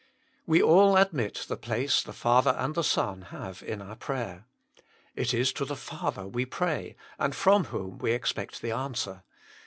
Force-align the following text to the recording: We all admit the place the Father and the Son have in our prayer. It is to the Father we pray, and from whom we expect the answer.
We 0.47 0.63
all 0.63 0.97
admit 0.97 1.45
the 1.47 1.55
place 1.57 2.01
the 2.01 2.11
Father 2.11 2.55
and 2.57 2.73
the 2.73 2.83
Son 2.83 3.21
have 3.29 3.61
in 3.61 3.83
our 3.83 3.95
prayer. 3.95 4.45
It 5.15 5.31
is 5.31 5.53
to 5.53 5.63
the 5.63 5.75
Father 5.75 6.25
we 6.27 6.43
pray, 6.43 6.95
and 7.19 7.35
from 7.35 7.65
whom 7.65 7.99
we 7.99 8.11
expect 8.13 8.63
the 8.63 8.71
answer. 8.71 9.21